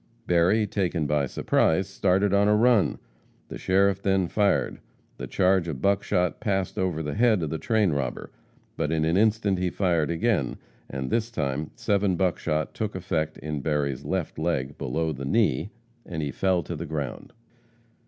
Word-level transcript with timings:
Berry, 0.25 0.65
taken 0.65 1.05
by 1.05 1.27
surprise, 1.27 1.87
started 1.87 2.33
on 2.33 2.47
a 2.47 2.55
run. 2.55 2.97
The 3.49 3.59
sheriff 3.59 4.01
then 4.01 4.27
fired. 4.29 4.79
The 5.17 5.27
charge 5.27 5.67
of 5.67 5.79
buckshot 5.79 6.39
passed 6.39 6.79
over 6.79 7.03
the 7.03 7.13
head 7.13 7.43
of 7.43 7.51
the 7.51 7.59
train 7.59 7.91
robber, 7.91 8.31
but 8.75 8.91
in 8.91 9.05
an 9.05 9.15
instant 9.15 9.59
he 9.59 9.69
fired 9.69 10.09
again, 10.09 10.57
and 10.89 11.11
this 11.11 11.29
time 11.29 11.69
seven 11.75 12.15
buckshot 12.15 12.73
took 12.73 12.95
effect 12.95 13.37
in 13.37 13.61
Berry's 13.61 14.03
left 14.03 14.39
leg, 14.39 14.75
below 14.75 15.11
the 15.13 15.23
knee, 15.23 15.69
and 16.03 16.23
he 16.23 16.31
fell 16.31 16.63
to 16.63 16.75
the 16.75 16.87
ground. 16.87 17.31